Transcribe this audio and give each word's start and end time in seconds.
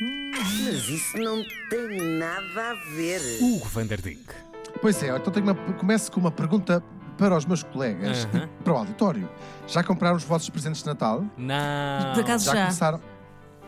Mas 0.00 0.88
isso 0.88 1.16
não 1.18 1.42
tem 1.70 2.18
nada 2.18 2.70
a 2.70 2.74
ver. 2.94 3.20
Hugo 3.40 3.66
van 3.68 3.86
der 3.86 4.00
Dink. 4.00 4.24
Pois 4.80 5.02
é, 5.02 5.08
então 5.16 5.32
tenho 5.32 5.44
uma, 5.46 5.54
começo 5.74 6.10
com 6.12 6.20
uma 6.20 6.30
pergunta 6.30 6.82
para 7.16 7.36
os 7.36 7.44
meus 7.44 7.62
colegas 7.64 8.24
Aham. 8.32 8.44
e 8.44 8.62
para 8.62 8.72
o 8.72 8.76
auditório. 8.76 9.28
Já 9.66 9.82
compraram 9.82 10.16
os 10.16 10.22
vossos 10.24 10.48
presentes 10.50 10.82
de 10.82 10.86
Natal? 10.88 11.24
Não. 11.36 12.14
Por 12.14 12.20
acaso 12.22 12.44
Já, 12.44 12.52
já. 12.54 12.60
começaram? 12.62 13.00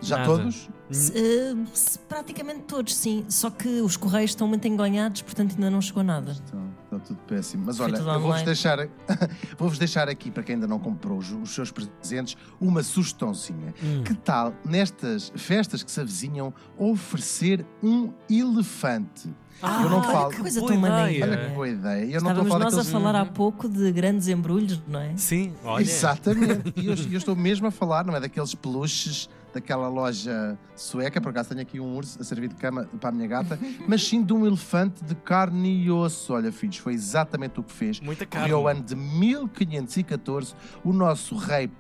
Já 0.01 0.17
Nada. 0.19 0.29
todos? 0.29 0.69
Se, 0.91 1.13
eh, 1.19 1.55
se- 1.75 1.99
praticamente 1.99 2.61
todos, 2.61 2.95
sim. 2.97 3.25
Só 3.29 3.51
que 3.51 3.69
os 3.81 3.97
correios 3.97 4.31
estão 4.31 4.47
muito 4.47 4.67
enganhados, 4.69 5.21
portanto 5.23 5.53
ainda 5.55 5.69
não 5.69 5.81
chegou 5.83 6.03
nada. 6.05 6.31
Está 6.33 6.57
tudo 7.01 7.19
péssimo. 7.27 7.65
Mas 7.67 7.81
olha, 7.81 7.97
eu 7.97 8.21
vou-vos 8.21 8.43
deixar, 8.43 8.79
vou-vos 9.59 9.79
deixar 9.79 10.09
aqui, 10.09 10.31
para 10.31 10.43
quem 10.43 10.55
ainda 10.55 10.67
não 10.67 10.79
comprou 10.79 11.19
os, 11.19 11.31
os 11.33 11.55
seus 11.55 11.71
presentes, 11.71 12.37
uma 12.61 12.83
sugestãozinha. 12.83 13.75
Hum. 13.83 14.03
Que 14.05 14.15
tal, 14.15 14.55
nestas 14.65 15.33
festas 15.37 15.83
que 15.83 15.91
se 15.91 16.01
avizinham, 16.01 16.53
oferecer 16.79 17.65
um 17.83 18.13
elefante? 18.29 19.33
Ah, 19.63 19.83
eu 19.83 19.91
não 19.91 19.99
olha 19.99 20.09
falo. 20.09 20.31
que 20.31 20.41
coisa 20.41 20.61
Boa 20.61 20.73
tão 20.73 20.79
ideia. 20.79 20.97
maneira. 20.97 21.27
Olha 21.27 21.37
que 21.37 21.55
boa 21.55 21.69
ideia. 21.69 22.05
Eu 22.05 22.21
não 22.23 22.31
Estávamos 22.31 22.49
falar 22.49 22.65
nós 22.65 22.79
a 22.79 22.85
falar 22.85 23.15
há 23.17 23.27
pouco 23.27 23.69
de 23.69 23.93
grandes 23.93 24.29
embrulhos, 24.29 24.81
não 24.89 25.01
é? 25.01 25.17
Sim, 25.17 25.53
olha. 25.65 25.83
Exatamente. 25.83 26.73
E 26.77 26.87
eu, 26.87 26.95
eu 26.95 27.19
estou 27.19 27.37
mesmo 27.37 27.67
a 27.67 27.71
falar, 27.71 28.05
não 28.05 28.17
é 28.17 28.21
daqueles 28.21 28.55
peluches 28.55 29.29
daquela 29.55 29.89
loja 29.89 30.59
sueca, 30.75 31.21
por 31.21 31.31
acaso 31.31 31.51
tenho 31.51 31.61
aqui 31.61 31.81
um 31.81 31.97
urso 31.97 32.21
a 32.21 32.25
servir 32.25 32.49
de 32.49 32.55
cama 32.55 32.89
para 33.01 33.11
a 33.11 33.13
minha 33.13 33.27
gata, 33.27 33.59
mas 33.87 34.07
sim 34.07 34.23
de 34.23 34.33
um 34.33 34.47
elefante 34.47 35.05
de 35.05 35.15
carne 35.15 35.85
e 35.85 35.91
osso. 35.91 36.33
Olha, 36.33 36.53
filhos, 36.53 36.79
foi 36.79 36.95
exatamente 36.95 37.61
o 37.61 37.63
que 37.63 37.73
fez. 37.73 38.01
Muita 38.01 38.27
carne. 38.27 38.53
o 38.53 38.69
ano 38.69 38.83
de 38.83 38.95
1514, 38.97 40.55
o 40.85 40.93
nosso 40.93 41.37
rei 41.37 41.71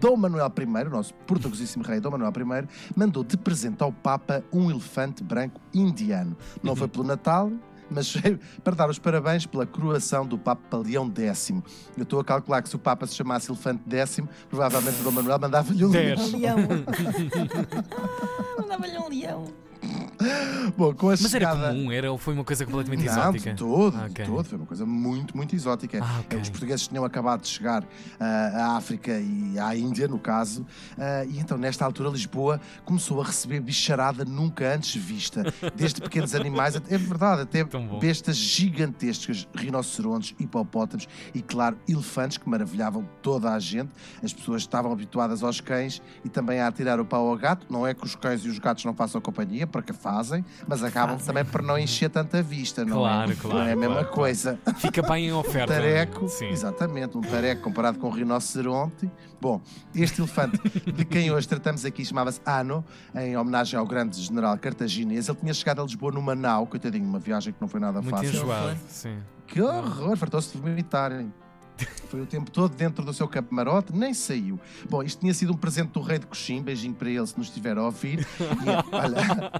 Dom 0.00 0.16
Manuel 0.16 0.52
I, 0.58 0.86
o 0.86 0.90
nosso 0.90 1.14
portuguesíssimo 1.26 1.82
rei 1.82 2.00
Dom 2.00 2.10
Manuel 2.10 2.32
I, 2.32 2.68
mandou 2.94 3.24
de 3.24 3.36
presente 3.36 3.82
ao 3.82 3.92
Papa 3.92 4.44
um 4.52 4.70
elefante 4.70 5.24
branco 5.24 5.60
indiano. 5.72 6.36
Não 6.62 6.76
foi 6.76 6.88
pelo 6.88 7.04
Natal, 7.04 7.50
mas 7.90 8.14
para 8.62 8.74
dar 8.74 8.90
os 8.90 8.98
parabéns 8.98 9.46
pela 9.46 9.66
coroação 9.66 10.26
do 10.26 10.38
Papa 10.38 10.76
Leão 10.78 11.12
X. 11.16 11.50
Eu 11.96 12.02
estou 12.02 12.20
a 12.20 12.24
calcular 12.24 12.62
que 12.62 12.68
se 12.68 12.76
o 12.76 12.78
Papa 12.78 13.06
se 13.06 13.14
chamasse 13.14 13.50
Elefante 13.50 13.82
X, 13.90 14.20
provavelmente 14.48 15.00
o 15.00 15.04
Dom 15.04 15.12
Manuel 15.12 15.38
mandava-lhe 15.38 15.84
um 15.84 15.90
leão. 15.90 16.30
Leão. 16.32 16.58
Ah, 17.90 18.60
Mandava-lhe 18.60 18.98
um 18.98 19.08
leão. 19.08 19.44
Bom, 20.76 20.92
com 20.94 21.06
a 21.08 21.10
Mas 21.12 21.20
era 21.22 21.30
chegada... 21.30 21.68
comum, 21.68 21.92
era 21.92 22.10
ou 22.10 22.18
foi 22.18 22.34
uma 22.34 22.44
coisa 22.44 22.64
completamente 22.64 23.04
Não, 23.04 23.12
exótica? 23.12 23.50
de 23.52 23.56
todo, 23.56 23.96
Ah, 23.96 24.04
de 24.06 24.10
ok. 24.10 24.24
todo. 24.26 24.44
Foi 24.44 24.58
uma 24.58 24.66
coisa 24.66 24.84
muito, 24.86 25.36
muito 25.36 25.54
exótica. 25.54 26.00
Ah, 26.02 26.20
ok. 26.20 26.40
Os 26.40 26.48
portugueses 26.50 26.86
tinham 26.88 27.04
acabado 27.04 27.42
de 27.42 27.48
chegar 27.48 27.84
ah, 28.18 28.72
à 28.72 28.76
África 28.76 29.12
e 29.20 29.58
à 29.58 29.76
Índia, 29.76 30.08
no 30.08 30.18
caso, 30.18 30.66
ah, 30.98 31.24
e 31.24 31.38
então, 31.38 31.56
nesta 31.56 31.84
altura, 31.84 32.08
Lisboa 32.10 32.60
começou 32.84 33.20
a 33.20 33.24
receber 33.24 33.60
bicharada 33.60 34.24
nunca 34.24 34.74
antes 34.74 34.94
vista. 35.00 35.42
Desde 35.74 36.00
pequenos 36.00 36.34
animais, 36.34 36.76
até- 36.76 36.94
é 36.94 36.98
verdade, 36.98 37.42
até 37.42 37.64
bestas 38.00 38.36
gigantescas, 38.36 39.48
rinocerontes, 39.54 40.34
hipopótamos 40.38 41.08
e, 41.34 41.40
claro, 41.42 41.78
elefantes 41.88 42.38
que 42.38 42.48
maravilhavam 42.48 43.08
toda 43.22 43.52
a 43.52 43.58
gente. 43.58 43.90
As 44.22 44.32
pessoas 44.32 44.62
estavam 44.62 44.92
habituadas 44.92 45.42
aos 45.42 45.60
cães 45.60 46.02
e 46.24 46.28
também 46.28 46.60
a 46.60 46.66
atirar 46.66 47.00
o 47.00 47.04
pau 47.04 47.28
ao 47.28 47.36
gato. 47.36 47.66
Não 47.70 47.86
é 47.86 47.94
que 47.94 48.04
os 48.04 48.14
cães 48.14 48.44
e 48.44 48.48
os 48.48 48.58
gatos 48.58 48.84
não 48.84 48.94
façam 48.94 49.20
companhia, 49.20 49.66
porque 49.66 49.92
fazem, 50.08 50.44
mas 50.66 50.82
acabam 50.82 51.18
Fazem. 51.18 51.26
também 51.26 51.44
por 51.44 51.62
não 51.62 51.78
encher 51.78 52.08
tanta 52.10 52.42
vista, 52.42 52.84
não 52.84 52.98
Claro, 52.98 53.32
é? 53.32 53.34
claro, 53.34 53.58
Não 53.58 53.64
é 53.66 53.72
a 53.72 53.76
mesma 53.76 53.94
claro, 53.96 54.10
coisa. 54.10 54.58
Fica 54.78 55.02
bem 55.02 55.26
em 55.26 55.32
oferta. 55.34 55.74
Tareco, 55.74 56.28
Sim. 56.28 56.48
exatamente, 56.48 57.16
um 57.16 57.20
tareco 57.20 57.62
comparado 57.62 57.98
com 57.98 58.08
um 58.08 58.10
rinoceronte. 58.10 59.10
Bom, 59.40 59.60
este 59.94 60.20
elefante 60.20 60.58
de 60.92 61.04
quem 61.04 61.30
hoje 61.30 61.46
tratamos 61.46 61.84
aqui 61.84 62.04
chamava-se 62.04 62.40
Ano, 62.44 62.84
em 63.14 63.36
homenagem 63.36 63.78
ao 63.78 63.86
grande 63.86 64.20
general 64.20 64.56
cartaginês. 64.58 65.28
Ele 65.28 65.38
tinha 65.38 65.54
chegado 65.54 65.80
a 65.80 65.84
Lisboa 65.84 66.10
numa 66.12 66.34
nau, 66.34 66.66
coitadinho, 66.66 67.04
uma 67.04 67.18
viagem 67.18 67.52
que 67.52 67.60
não 67.60 67.68
foi 67.68 67.78
nada 67.80 68.00
Muito 68.00 68.10
fácil. 68.16 68.30
enjoado. 68.30 68.76
Sim. 68.88 69.18
Que 69.46 69.60
horror, 69.62 70.16
fartou-se 70.16 70.52
de 70.52 70.58
vomitarem. 70.58 71.32
Foi 72.08 72.22
o 72.22 72.26
tempo 72.26 72.50
todo 72.50 72.74
dentro 72.74 73.04
do 73.04 73.12
seu 73.12 73.28
camarote, 73.28 73.94
nem 73.94 74.14
saiu. 74.14 74.58
Bom, 74.88 75.02
isto 75.02 75.20
tinha 75.20 75.34
sido 75.34 75.52
um 75.52 75.56
presente 75.56 75.90
do 75.90 76.00
rei 76.00 76.18
de 76.18 76.26
Coxim, 76.26 76.62
beijinho 76.62 76.94
para 76.94 77.10
ele 77.10 77.26
se 77.26 77.36
nos 77.36 77.48
estiver 77.48 77.76
a 77.76 77.82
ouvir. 77.84 78.26
E, 78.40 78.94
olha, 78.94 79.52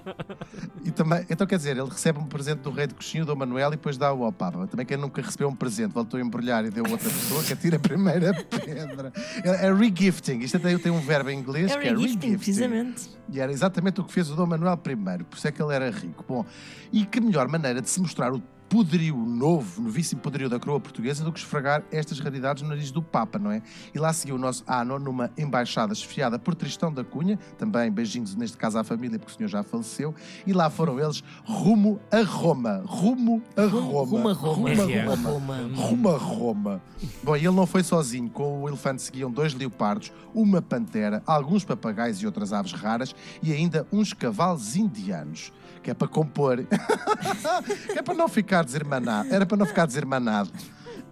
e 0.83 0.91
também, 0.91 1.25
então 1.29 1.45
quer 1.45 1.57
dizer, 1.57 1.77
ele 1.77 1.89
recebe 1.89 2.19
um 2.19 2.25
presente 2.25 2.59
do 2.61 2.71
rei 2.71 2.87
de 2.87 2.95
Coxim, 2.95 3.21
o 3.21 3.25
Dom 3.25 3.35
Manuel, 3.35 3.67
e 3.67 3.71
depois 3.71 3.97
dá 3.97 4.11
o 4.13 4.23
ao 4.23 4.31
Papa. 4.31 4.67
Também 4.67 4.85
quem 4.85 4.97
nunca 4.97 5.21
recebeu 5.21 5.47
um 5.47 5.55
presente, 5.55 5.93
voltou 5.93 6.19
a 6.19 6.23
embrulhar 6.23 6.65
e 6.65 6.69
deu 6.71 6.85
a 6.85 6.89
outra 6.89 7.09
pessoa 7.09 7.43
que 7.43 7.53
atira 7.53 7.77
a 7.77 7.79
primeira 7.79 8.33
pedra. 8.33 9.13
É, 9.43 9.67
é 9.67 9.73
regifting. 9.73 10.39
Isto 10.39 10.57
até 10.57 10.77
tem 10.77 10.91
um 10.91 11.01
verbo 11.01 11.29
em 11.29 11.39
inglês 11.39 11.71
É 11.71 11.77
que 11.77 11.87
é 11.87 11.91
regifting, 11.91 12.05
regifting. 12.05 12.37
precisamente. 12.37 13.09
E 13.31 13.39
era 13.39 13.51
exatamente 13.51 14.01
o 14.01 14.03
que 14.03 14.11
fez 14.11 14.29
o 14.31 14.35
Dom 14.35 14.47
Manuel 14.47 14.73
I, 14.73 15.23
por 15.23 15.37
isso 15.37 15.47
é 15.47 15.51
que 15.51 15.61
ele 15.61 15.73
era 15.73 15.91
rico. 15.91 16.25
Bom, 16.27 16.43
e 16.91 17.05
que 17.05 17.21
melhor 17.21 17.47
maneira 17.47 17.79
de 17.81 17.89
se 17.89 18.01
mostrar 18.01 18.33
o 18.33 18.41
poderio 18.69 19.17
novo, 19.17 19.81
novíssimo 19.81 20.21
poderio 20.21 20.47
da 20.47 20.59
coroa 20.59 20.79
portuguesa 20.79 21.23
do 21.23 21.33
que 21.33 21.39
esfregar 21.39 21.83
estas 21.91 22.19
raridades 22.19 22.61
no 22.61 22.69
nariz 22.69 22.91
do 22.91 23.01
Papa, 23.01 23.39
não 23.39 23.51
é? 23.51 23.63
E 23.93 23.97
lá 23.97 24.13
seguiu 24.13 24.35
o 24.35 24.37
nosso 24.37 24.63
ano 24.67 24.99
numa 24.99 25.31
embaixada 25.35 25.91
esfiada 25.91 26.37
por 26.37 26.53
Tristão 26.53 26.93
da 26.93 27.03
Cunha, 27.03 27.39
também 27.57 27.91
beijinhos 27.91 28.35
neste 28.35 28.55
caso 28.57 28.77
à 28.77 28.83
família, 28.83 29.17
porque 29.17 29.33
o 29.33 29.35
senhor 29.35 29.49
já 29.49 29.63
faleceu, 29.63 30.13
e 30.45 30.53
lá 30.53 30.69
foram 30.69 30.99
eles 30.99 31.23
rumo 31.43 31.99
a 32.11 32.21
Roma. 32.21 32.83
Rumo 32.85 33.41
a 33.57 33.65
Roma. 33.65 34.05
Rumo 34.05 34.29
a 34.29 34.33
Roma. 34.33 34.73
Rumo 34.73 35.09
a. 35.09 35.15
Roma. 35.15 35.29
Roma. 35.31 35.69
Rumo 35.75 36.09
a 36.09 36.17
Roma. 36.17 36.81
Bom, 37.23 37.35
e 37.35 37.39
ele 37.39 37.55
não 37.55 37.65
foi 37.65 37.81
sozinho. 37.81 38.29
Com 38.29 38.61
o 38.61 38.67
elefante 38.67 39.01
seguiam 39.01 39.31
dois 39.31 39.53
leopardos, 39.53 40.11
uma 40.33 40.61
pantera, 40.61 41.23
alguns 41.25 41.65
papagaios 41.65 42.21
e 42.21 42.25
outras 42.25 42.53
aves 42.53 42.73
raras 42.73 43.15
e 43.41 43.51
ainda 43.51 43.87
uns 43.91 44.13
cavalos 44.13 44.75
indianos. 44.75 45.51
Que 45.81 45.91
é 45.91 45.93
para 45.93 46.09
compor. 46.09 46.65
que 47.91 47.97
é 47.97 48.01
para 48.01 48.13
não 48.13 48.27
ficar 48.27 48.58
desirmanado. 48.63 49.33
Era 49.33 49.45
para 49.45 49.57
não 49.57 49.65
ficar 49.65 49.85
desirmanado. 49.85 50.49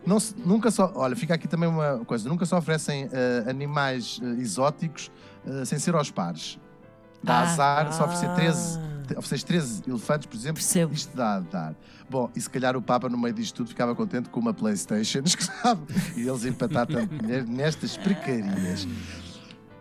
Não 0.05 0.19
se- 0.19 0.35
nunca 0.45 0.71
só. 0.71 0.91
Olha, 0.95 1.15
fica 1.15 1.33
aqui 1.33 1.47
também 1.47 1.67
uma 1.67 1.99
coisa: 2.05 2.27
nunca 2.29 2.45
só 2.45 2.57
oferecem 2.57 3.09
eh, 3.11 3.43
animais 3.49 4.19
eh, 4.23 4.41
exóticos 4.41 5.11
eh, 5.45 5.65
sem 5.65 5.77
ser 5.79 5.95
aos 5.95 6.09
pares. 6.11 6.57
Dá 7.23 7.39
Ah. 7.39 7.43
azar, 7.43 7.93
só 7.93 8.05
oferecer 8.05 8.29
13, 8.35 8.79
Ah. 8.79 9.19
ofereces 9.19 9.43
13 9.43 9.83
elefantes, 9.87 10.27
por 10.27 10.35
exemplo, 10.37 10.61
Percebo. 10.61 10.93
isto 10.93 11.15
dá 11.17 11.35
a 11.35 11.39
dar. 11.41 11.75
Bom, 12.09 12.29
e 12.35 12.39
se 12.39 12.49
calhar 12.49 12.77
o 12.77 12.81
Papa, 12.81 13.09
no 13.09 13.17
meio 13.17 13.33
disto 13.33 13.55
tudo, 13.55 13.67
ficava 13.69 13.93
contente 13.95 14.29
com 14.29 14.39
uma 14.39 14.53
Playstation, 14.53 15.23
sabe? 15.25 15.81
E 16.15 16.21
eles 16.27 16.45
empatar 16.45 16.87
tanto 16.87 17.13
dinheiro 17.17 17.45
nestas 17.47 17.97
precarias. 17.97 18.87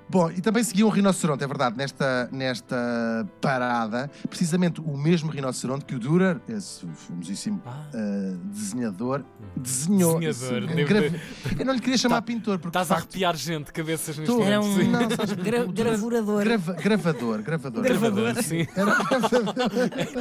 Bom, 0.09 0.31
e 0.31 0.41
também 0.41 0.63
seguia 0.63 0.87
um 0.87 0.89
rinoceronte, 0.89 1.43
é 1.43 1.47
verdade, 1.49 1.77
nesta, 1.77 2.29
nesta 2.31 3.27
parada, 3.41 4.09
precisamente 4.31 4.81
o 4.81 4.97
mesmo 4.97 5.31
rinoceronte 5.33 5.85
que 5.85 5.97
o 5.97 5.99
Dürer, 5.99 6.41
esse 6.49 6.87
famosíssimo 6.87 7.61
Ah. 7.67 7.87
eh, 7.93 8.35
desenhador, 8.45 9.25
desenhou. 9.57 10.21
Desenhador, 10.21 10.69
grave- 10.87 11.21
Eu 11.59 11.67
não 11.67 11.75
lhe 11.75 11.81
queria 11.81 11.99
chamar 11.99 12.17
Tá- 12.17 12.23
pintor, 12.23 12.59
porque 12.59 12.69
Estás 12.69 12.87
de 12.87 12.93
a 12.93 12.97
facto, 12.97 13.09
arrepiar 13.11 13.37
gente, 13.37 13.73
cabeças 13.73 14.17
neste 14.17 14.33
momento. 14.33 14.65
um 14.67 14.77
sim. 14.77 14.89
Não, 14.91 15.11
sabes, 15.11 15.33
gra- 15.33 15.65
gravurador. 15.67 16.45
grava- 16.45 16.73
gravador, 16.75 17.43
gravador. 17.43 17.83
Gravador, 17.83 18.43
sim. 18.45 18.67
Era 18.77 18.95
gravador. 19.05 19.55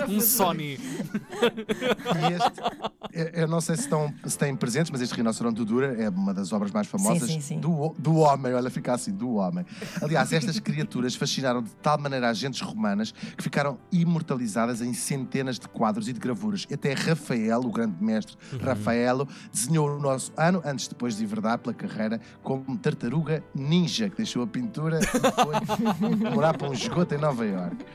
Um 0.09 0.19
Sony. 0.19 0.79
E 0.79 2.33
este, 2.33 3.39
eu- 3.41 3.47
não 3.47 3.61
sei 3.61 3.75
se, 3.75 3.83
estão, 3.83 4.11
se 4.25 4.37
têm 4.37 4.55
presentes, 4.55 4.89
mas 4.91 5.01
este 5.01 5.13
rinoceronte 5.15 5.57
do 5.57 5.65
Dura 5.65 5.95
é 6.01 6.09
uma 6.09 6.33
das 6.33 6.51
obras 6.51 6.71
mais 6.71 6.87
famosas 6.87 7.27
Sim, 7.29 7.35
sim, 7.35 7.41
sim. 7.41 7.59
Do, 7.59 7.93
do 7.99 8.15
homem. 8.15 8.53
Olha, 8.53 8.69
fica 8.69 8.93
assim, 8.93 9.11
do 9.11 9.35
homem. 9.35 9.65
Aliás, 10.01 10.31
estas 10.33 10.59
criaturas 10.59 11.15
fascinaram 11.15 11.61
de 11.61 11.71
tal 11.75 11.97
maneira 11.97 12.29
as 12.29 12.37
gentes 12.37 12.61
romanas 12.61 13.11
que 13.11 13.43
ficaram 13.43 13.77
imortalizadas 13.91 14.81
em 14.81 14.93
centenas 14.93 15.59
de 15.59 15.67
quadros 15.67 16.07
e 16.07 16.13
de 16.13 16.19
gravuras. 16.19 16.67
Até 16.71 16.93
Rafael, 16.93 17.59
o 17.59 17.71
grande 17.71 17.95
mestre 18.03 18.35
Rafaelo, 18.61 19.27
desenhou 19.51 19.89
o 19.89 19.99
nosso 19.99 20.31
ano, 20.37 20.61
antes 20.65 20.87
depois 20.87 21.17
de 21.17 21.23
enverdar 21.23 21.59
pela 21.59 21.73
carreira 21.73 22.19
como 22.43 22.77
tartaruga 22.77 23.43
ninja, 23.53 24.09
que 24.09 24.17
deixou 24.17 24.43
a 24.43 24.47
pintura 24.47 24.99
e 24.99 25.05
foi 25.05 26.15
morar 26.31 26.57
para 26.57 26.69
um 26.69 26.73
esgoto 26.73 27.15
em 27.15 27.17
Nova 27.17 27.45
Iorque. 27.45 27.85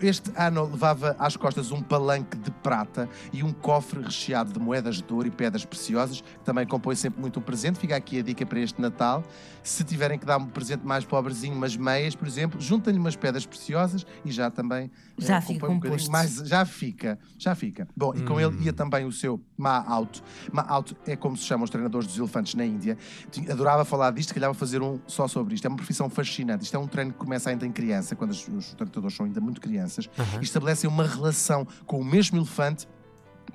Este 0.00 0.30
ano 0.36 0.64
levava 0.64 1.14
às 1.18 1.36
costas 1.36 1.70
um 1.70 1.82
palanque 1.82 2.36
de 2.38 2.50
prata 2.50 3.08
e 3.32 3.42
um 3.42 3.52
cofre 3.52 4.02
recheado 4.02 4.52
de 4.52 4.58
moedas 4.58 5.02
de 5.02 5.12
ouro 5.12 5.28
e 5.28 5.30
pedras 5.30 5.64
preciosas, 5.64 6.20
que 6.20 6.44
também 6.44 6.66
compõe 6.66 6.94
sempre 6.94 7.20
muito 7.20 7.38
um 7.38 7.42
presente. 7.42 7.78
Fica 7.78 7.96
aqui 7.96 8.18
a 8.18 8.22
dica 8.22 8.46
para 8.46 8.60
este 8.60 8.80
Natal. 8.80 9.22
Se 9.62 9.84
tiverem 9.84 10.18
que 10.18 10.24
dar 10.24 10.38
um 10.38 10.46
presente 10.46 10.86
mais 10.86 11.04
pobrezinho, 11.10 11.56
umas 11.56 11.76
meias, 11.76 12.14
por 12.14 12.28
exemplo, 12.28 12.60
juntem-lhe 12.60 12.98
umas 12.98 13.16
pedras 13.16 13.44
preciosas 13.44 14.06
e 14.24 14.30
já 14.30 14.48
também 14.48 14.84
eh, 14.84 14.90
Já 15.18 15.40
fica 15.40 15.54
compõe 15.66 15.70
um 15.70 15.80
bocadinho 15.80 16.08
composto. 16.08 16.10
mais. 16.12 16.48
Já 16.48 16.64
fica, 16.64 17.18
já 17.36 17.54
fica. 17.56 17.88
Bom, 17.96 18.14
e 18.14 18.22
com 18.22 18.40
ele 18.40 18.56
ia 18.64 18.72
também 18.72 19.04
o 19.04 19.10
seu 19.10 19.40
Ma-Out. 19.58 20.22
Ma-Out 20.52 20.96
é 21.06 21.16
como 21.16 21.36
se 21.36 21.42
chamam 21.44 21.64
os 21.64 21.70
treinadores 21.70 22.06
dos 22.06 22.16
elefantes 22.16 22.54
na 22.54 22.64
Índia. 22.64 22.96
Adorava 23.50 23.84
falar 23.84 24.12
disto, 24.12 24.32
calhava 24.32 24.54
fazer 24.54 24.80
um 24.80 25.00
só 25.08 25.26
sobre 25.26 25.54
isto. 25.54 25.64
É 25.64 25.68
uma 25.68 25.76
profissão 25.76 26.08
fascinante. 26.08 26.62
Isto 26.64 26.76
é 26.76 26.78
um 26.78 26.86
treino 26.86 27.12
que 27.12 27.18
começa 27.18 27.50
ainda 27.50 27.66
em 27.66 27.72
criança, 27.72 28.14
quando 28.14 28.30
os, 28.30 28.46
os 28.46 28.72
treinadores 28.74 29.16
são 29.16 29.26
ainda 29.26 29.40
muito 29.40 29.60
crianças, 29.60 30.08
e 30.40 30.44
estabelecem 30.44 30.88
uma 30.88 31.04
relação 31.06 31.66
com 31.86 32.00
o 32.00 32.04
mesmo 32.04 32.38
elefante 32.38 32.86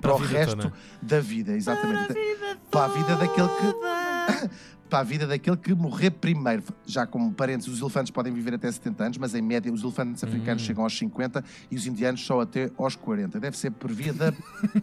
Para 0.00 0.12
a 0.12 0.14
o 0.16 0.18
vida 0.18 0.38
resto 0.38 0.56
toda. 0.56 0.72
da 1.00 1.20
vida, 1.20 1.52
exatamente. 1.56 2.14
Para 2.70 2.84
a 2.84 2.88
vida 2.88 3.16
daquele 3.16 3.48
que. 3.48 4.50
para 4.88 5.00
a 5.00 5.02
vida 5.02 5.26
daquele 5.26 5.56
que 5.56 5.74
morrer 5.74 6.10
primeiro. 6.10 6.62
Já 6.86 7.06
como 7.06 7.32
parentes, 7.32 7.66
os 7.68 7.80
elefantes 7.80 8.10
podem 8.10 8.32
viver 8.32 8.54
até 8.54 8.70
70 8.70 9.04
anos, 9.04 9.18
mas 9.18 9.34
em 9.34 9.42
média 9.42 9.72
os 9.72 9.82
elefantes 9.82 10.22
africanos 10.22 10.62
chegam 10.62 10.84
aos 10.84 10.96
50 10.96 11.44
e 11.70 11.76
os 11.76 11.86
indianos 11.86 12.24
só 12.24 12.40
até 12.40 12.70
aos 12.78 12.94
40. 12.96 13.38
Deve 13.40 13.56
ser 13.58 13.70
por 13.72 13.92
via 13.92 14.12
da, 14.12 14.32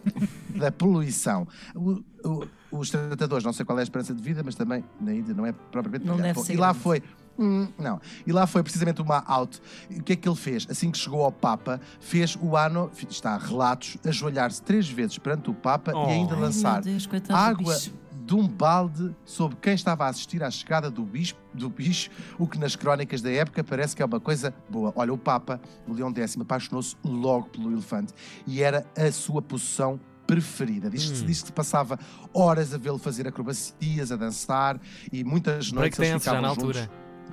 da 0.56 0.70
poluição. 0.72 1.46
O- 1.74 2.02
o- 2.24 2.46
os 2.70 2.90
tratadores, 2.90 3.44
não 3.44 3.52
sei 3.52 3.64
qual 3.64 3.78
é 3.78 3.82
a 3.82 3.84
esperança 3.84 4.12
de 4.14 4.22
vida, 4.22 4.42
mas 4.44 4.54
também 4.54 4.84
na 5.00 5.14
Índia 5.14 5.32
não 5.34 5.46
é 5.46 5.52
propriamente 5.52 6.04
Não 6.06 6.16
deve 6.16 6.34
Bom, 6.34 6.44
ser 6.44 6.54
E 6.54 6.56
lá 6.56 6.68
grande. 6.68 6.82
foi. 6.82 7.02
Hum, 7.38 7.66
não. 7.78 8.00
E 8.26 8.32
lá 8.32 8.46
foi 8.46 8.62
precisamente 8.62 9.02
uma 9.02 9.18
out. 9.26 9.60
O 9.90 10.02
que 10.02 10.12
é 10.12 10.16
que 10.16 10.28
ele 10.28 10.36
fez? 10.36 10.66
Assim 10.70 10.90
que 10.90 10.98
chegou 10.98 11.24
ao 11.24 11.32
Papa, 11.32 11.80
fez 12.00 12.36
o 12.40 12.56
ano, 12.56 12.90
está 13.10 13.36
relatos, 13.36 13.96
ajoelhar-se 14.04 14.62
três 14.62 14.88
vezes 14.88 15.18
perante 15.18 15.50
o 15.50 15.54
Papa 15.54 15.92
Oh. 15.94 16.06
e 16.08 16.12
ainda 16.12 16.34
Ai, 16.34 16.40
lançar 16.40 16.80
Deus, 16.80 17.08
água. 17.30 17.76
De 18.24 18.34
um 18.34 18.48
balde 18.48 19.14
sobre 19.24 19.56
quem 19.60 19.74
estava 19.74 20.06
a 20.06 20.08
assistir 20.08 20.42
à 20.42 20.50
chegada 20.50 20.90
do 20.90 21.02
bicho, 21.02 21.34
do 21.52 21.68
bicho, 21.68 22.10
o 22.38 22.46
que 22.46 22.58
nas 22.58 22.74
crónicas 22.74 23.20
da 23.20 23.30
época 23.30 23.62
parece 23.62 23.94
que 23.94 24.02
é 24.02 24.04
uma 24.04 24.18
coisa 24.18 24.54
boa. 24.70 24.92
Olha, 24.96 25.12
o 25.12 25.18
Papa, 25.18 25.60
o 25.86 25.92
Leão 25.92 26.12
X, 26.14 26.36
apaixonou-se 26.40 26.96
logo 27.04 27.48
pelo 27.50 27.70
elefante 27.70 28.14
e 28.46 28.62
era 28.62 28.86
a 28.96 29.12
sua 29.12 29.42
possessão 29.42 30.00
preferida. 30.26 30.88
Diz 30.88 31.10
que, 31.10 31.22
Hum. 31.22 31.26
diz 31.26 31.42
que 31.42 31.52
passava 31.52 31.98
horas 32.32 32.72
a 32.72 32.78
vê-lo 32.78 32.96
fazer 32.98 33.28
acrobacias, 33.28 34.10
a 34.10 34.16
dançar 34.16 34.80
e 35.12 35.22
muitas 35.22 35.70
noites 35.70 35.98
eles 35.98 36.22
ficavam 36.22 36.40
na 36.40 36.48
juntos. 36.48 36.64
altura. 36.78 36.90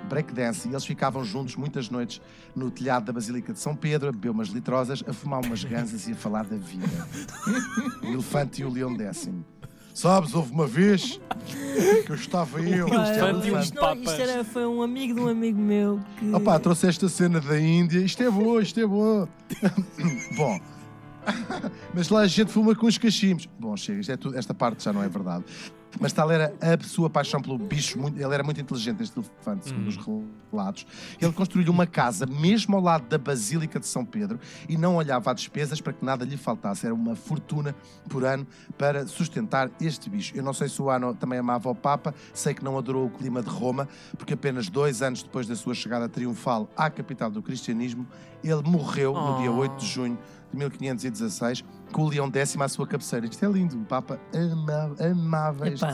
Breakdance, 0.09 0.67
e 0.67 0.71
eles 0.71 0.83
ficavam 0.85 1.23
juntos 1.23 1.55
muitas 1.55 1.89
noites 1.89 2.19
no 2.55 2.69
telhado 2.71 3.05
da 3.05 3.13
Basílica 3.13 3.53
de 3.53 3.59
São 3.59 3.75
Pedro, 3.75 4.09
a 4.09 4.11
beber 4.11 4.29
umas 4.31 4.47
litrosas, 4.49 5.03
a 5.07 5.13
fumar 5.13 5.45
umas 5.45 5.63
ganzas 5.63 6.07
e 6.07 6.11
a 6.13 6.15
falar 6.15 6.43
da 6.45 6.57
vida. 6.57 6.87
o 8.03 8.07
elefante 8.07 8.61
e 8.61 8.65
o 8.65 8.69
leão 8.69 8.93
décimo. 8.93 9.45
Sabes, 9.93 10.33
houve 10.33 10.51
uma 10.51 10.67
vez 10.67 11.19
que 12.05 12.11
eu 12.11 12.15
estava 12.15 12.59
eu. 12.61 12.87
Isto. 12.87 13.59
Isto, 13.59 13.75
não, 13.75 13.95
isto 13.95 14.21
era, 14.21 14.43
foi 14.43 14.65
um 14.65 14.81
amigo 14.81 15.15
de 15.15 15.19
um 15.21 15.27
amigo 15.27 15.59
meu 15.59 15.99
que. 16.17 16.33
Opa, 16.33 16.59
trouxe 16.59 16.87
esta 16.87 17.09
cena 17.09 17.39
da 17.39 17.59
Índia. 17.59 17.99
Isto 17.99 18.23
é 18.23 18.29
bom, 18.29 18.59
isto 18.59 18.79
é 18.79 18.85
bom. 18.85 19.27
bom. 20.37 20.59
Mas 21.93 22.09
lá 22.09 22.21
a 22.21 22.27
gente 22.27 22.51
fuma 22.51 22.75
com 22.75 22.87
os 22.87 22.97
cachimbos. 22.97 23.47
Bom, 23.59 23.75
chega, 23.77 24.01
é 24.13 24.37
esta 24.37 24.53
parte 24.53 24.83
já 24.83 24.93
não 24.93 25.03
é 25.03 25.09
verdade. 25.09 25.43
Mas 25.99 26.13
tal 26.13 26.31
era 26.31 26.53
a 26.61 26.83
sua 26.83 27.09
paixão 27.09 27.41
pelo 27.41 27.57
bicho. 27.57 27.99
muito- 27.99 28.17
ele 28.19 28.33
era 28.33 28.43
muito 28.43 28.59
inteligente, 28.61 29.03
este 29.03 29.17
elefante, 29.19 29.67
segundo 29.67 29.87
os 29.87 29.97
relatos. 30.51 30.85
Ele 31.19 31.31
construiu 31.33 31.71
uma 31.71 31.85
casa 31.85 32.25
mesmo 32.25 32.75
ao 32.77 32.81
lado 32.81 33.07
da 33.07 33.17
Basílica 33.17 33.79
de 33.79 33.85
São 33.85 34.05
Pedro 34.05 34.39
e 34.69 34.77
não 34.77 34.95
olhava 34.95 35.31
a 35.31 35.33
despesas 35.33 35.81
para 35.81 35.93
que 35.93 36.03
nada 36.03 36.23
lhe 36.25 36.37
faltasse. 36.37 36.85
Era 36.85 36.95
uma 36.95 37.15
fortuna 37.15 37.75
por 38.09 38.23
ano 38.23 38.47
para 38.77 39.05
sustentar 39.05 39.69
este 39.81 40.09
bicho. 40.09 40.33
Eu 40.35 40.43
não 40.43 40.53
sei 40.53 40.69
se 40.69 40.81
o 40.81 40.89
ano 40.89 41.13
também 41.13 41.37
amava 41.39 41.69
o 41.69 41.75
Papa, 41.75 42.15
sei 42.33 42.53
que 42.53 42.63
não 42.63 42.77
adorou 42.77 43.05
o 43.05 43.09
clima 43.09 43.41
de 43.43 43.49
Roma, 43.49 43.87
porque 44.17 44.33
apenas 44.33 44.69
dois 44.69 45.01
anos 45.01 45.21
depois 45.23 45.45
da 45.45 45.55
sua 45.55 45.73
chegada 45.73 46.07
triunfal 46.07 46.69
à 46.75 46.89
capital 46.89 47.29
do 47.29 47.41
cristianismo, 47.41 48.07
ele 48.43 48.61
morreu 48.63 49.13
no 49.13 49.37
dia 49.39 49.51
Oh. 49.51 49.57
8 49.57 49.75
de 49.77 49.85
junho 49.87 50.17
de 50.51 50.57
1516, 50.57 51.63
com 51.91 52.03
o 52.03 52.09
Leão 52.09 52.31
X 52.33 52.57
à 52.59 52.67
sua 52.67 52.85
cabeceira. 52.87 53.25
Isto 53.25 53.45
é 53.45 53.49
lindo, 53.49 53.77
o 53.79 53.85
Papa 53.85 54.19
ama- 54.33 54.95
amava 54.99 55.67
este, 55.69 55.85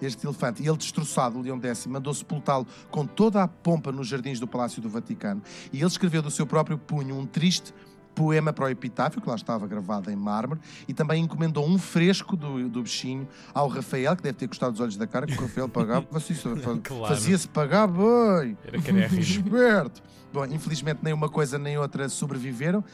este 0.00 0.26
elefante. 0.26 0.62
E 0.62 0.68
ele, 0.68 0.76
destroçado, 0.76 1.38
o 1.38 1.42
Leão 1.42 1.60
X, 1.62 1.86
mandou 1.86 2.12
sepultá-lo 2.14 2.66
com 2.90 3.06
toda 3.06 3.42
a 3.42 3.48
pompa 3.48 3.92
nos 3.92 4.08
jardins 4.08 4.40
do 4.40 4.46
Palácio 4.46 4.80
do 4.82 4.88
Vaticano. 4.88 5.42
E 5.72 5.78
ele 5.78 5.86
escreveu 5.86 6.22
do 6.22 6.30
seu 6.30 6.46
próprio 6.46 6.78
punho 6.78 7.16
um 7.16 7.26
triste 7.26 7.74
poema 8.12 8.52
para 8.52 8.64
o 8.64 8.68
epitáfio, 8.68 9.20
que 9.20 9.28
lá 9.28 9.36
estava 9.36 9.66
gravado 9.68 10.10
em 10.10 10.16
mármore, 10.16 10.60
e 10.88 10.92
também 10.92 11.22
encomendou 11.22 11.66
um 11.66 11.78
fresco 11.78 12.36
do, 12.36 12.68
do 12.68 12.82
bichinho 12.82 13.26
ao 13.54 13.68
Rafael, 13.68 14.16
que 14.16 14.22
deve 14.22 14.36
ter 14.36 14.46
gostado 14.48 14.72
dos 14.72 14.80
olhos 14.80 14.96
da 14.96 15.06
cara, 15.06 15.26
que 15.26 15.32
o 15.38 15.40
Rafael 15.40 15.68
pagava, 15.68 16.04
Claro. 16.82 17.06
fazia-se 17.14 17.48
pagar 17.48 17.86
bem. 17.86 18.58
Era 18.66 18.82
carérrimo. 18.82 19.20
Esperto. 19.22 20.02
Bom, 20.32 20.44
infelizmente 20.44 20.98
nem 21.02 21.12
uma 21.14 21.28
coisa 21.28 21.58
nem 21.58 21.78
outra 21.78 22.08
sobreviveram. 22.08 22.84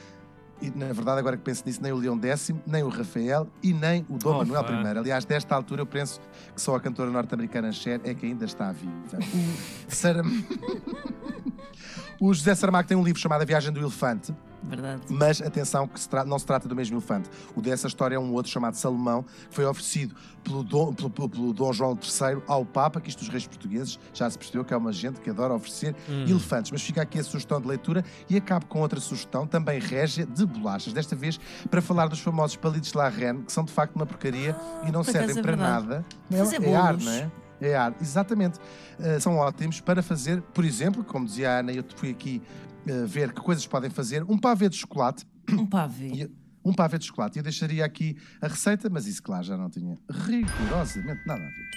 E 0.61 0.71
na 0.71 0.87
verdade, 0.87 1.19
agora 1.19 1.37
que 1.37 1.43
penso 1.43 1.63
nisso, 1.67 1.83
nem 1.83 1.93
o 1.93 1.97
Leão 1.97 2.19
X, 2.23 2.51
nem 2.67 2.83
o 2.83 2.89
Rafael 2.89 3.47
e 3.63 3.73
nem 3.73 4.07
o 4.09 4.17
Dom 4.17 4.37
Oh, 4.41 4.45
Manuel. 4.45 4.95
I. 4.95 4.99
Aliás, 4.99 5.25
desta 5.25 5.55
altura 5.55 5.83
eu 5.83 5.87
penso 5.87 6.21
que 6.55 6.61
só 6.61 6.75
a 6.75 6.81
cantora 6.81 7.11
norte-americana 7.11 7.71
Cher 7.73 8.01
é 8.05 8.15
que 8.15 8.27
ainda 8.27 8.45
está 8.45 8.73
viva. 8.73 8.93
O, 9.89 9.95
Saram... 9.95 10.25
o 12.21 12.33
José 12.33 12.55
Saramago 12.55 12.89
tem 12.89 12.97
um 12.97 13.05
livro 13.05 13.21
chamado 13.21 13.43
A 13.43 13.45
Viagem 13.45 13.73
do 13.73 13.81
Elefante, 13.81 14.35
Verdade. 14.63 15.03
mas 15.11 15.41
atenção 15.41 15.87
que 15.87 15.99
se 16.01 16.09
não 16.27 16.39
se 16.39 16.47
trata 16.47 16.69
do 16.69 16.75
mesmo 16.75 16.97
elefante. 16.97 17.29
O 17.55 17.61
dessa 17.63 17.87
história 17.87 18.17
é 18.17 18.19
um 18.19 18.33
outro 18.33 18.51
chamado 18.51 18.75
Salomão, 18.75 19.23
que 19.23 19.55
foi 19.55 19.65
oferecido 19.65 20.15
pelo 20.43 20.63
Dom, 20.65 20.93
pelo, 20.93 21.11
pelo- 21.11 21.29
pelo 21.29 21.53
Dom 21.53 21.73
João 21.73 21.93
III 21.93 22.43
ao 22.47 22.65
Papa, 22.65 23.01
que 23.01 23.09
isto 23.09 23.21
os 23.23 23.29
reis 23.29 23.47
portugueses 23.47 23.99
já 24.15 24.29
se 24.31 24.37
percebeu 24.39 24.65
que 24.65 24.73
é 24.75 24.77
uma 24.77 24.93
gente 24.93 25.21
que 25.21 25.31
adora 25.31 25.55
oferecer 25.55 25.95
elefantes. 26.09 26.71
Mas 26.71 26.83
fica 26.83 27.03
aqui 27.03 27.19
a 27.19 27.25
sugestão 27.25 27.61
de 27.61 27.69
leitura 27.69 28.05
e 28.29 28.37
acabo 28.37 28.67
com 28.67 28.81
outra 28.81 28.99
sugestão, 29.01 29.47
também 29.47 29.79
régia, 29.79 30.27
de 30.27 30.45
bolachas. 30.47 30.93
Desta 30.93 31.15
vez 31.15 31.39
para 31.71 31.81
falar 31.83 32.09
dos 32.09 32.21
famosos 32.21 32.57
palitos 32.57 32.91
de 32.93 32.97
la 32.99 33.09
Reine, 33.09 33.43
que 33.43 33.53
são 33.53 33.65
de 33.65 33.73
facto 33.73 33.95
uma 33.97 34.07
porcaria 34.07 34.57
e 34.87 34.91
não 34.91 35.03
Por 35.05 35.13
servem 35.13 35.39
é 35.39 35.43
para 35.43 35.57
nada. 35.57 36.05
Fazer 36.31 36.63
é 36.63 36.75
ar, 36.75 36.93
bolos. 36.95 37.05
não 37.05 37.13
é? 37.13 37.31
É 37.61 37.75
ar, 37.75 37.95
exatamente. 38.01 38.59
Uh, 38.99 39.21
são 39.21 39.37
ótimos 39.39 39.81
para 39.81 40.03
fazer, 40.03 40.43
por 40.53 40.65
exemplo, 40.65 41.03
como 41.03 41.25
dizia 41.25 41.51
a 41.53 41.59
Ana, 41.61 41.73
eu 41.73 41.83
fui 41.97 42.11
aqui 42.11 42.43
uh, 42.89 43.07
ver 43.07 43.33
que 43.33 43.41
coisas 43.41 43.67
podem 43.67 43.91
fazer, 43.91 44.23
um 44.25 44.39
pavê 44.39 44.69
de 44.69 44.77
chocolate. 44.77 45.25
Um 45.51 45.67
pavê. 45.67 46.09
E- 46.09 46.31
Um 46.65 46.73
pavê 46.75 46.99
de 46.99 47.05
chocolate. 47.07 47.39
Eu 47.39 47.45
deixaria 47.45 47.85
aqui 47.85 48.17
a 48.41 48.49
receita, 48.49 48.91
mas 48.91 49.07
isso, 49.07 49.23
claro, 49.23 49.45
já 49.45 49.57
não 49.57 49.71
tinha 49.71 49.97
rigorosamente 50.11 51.21
nada 51.27 51.43
a 51.45 51.47
ver. 51.47 51.71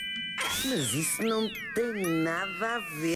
Mas 0.66 0.94
isso 0.94 1.22
não 1.22 1.48
tem 1.76 2.24
nada 2.24 2.76
a 2.76 2.80
ver. 2.80 3.08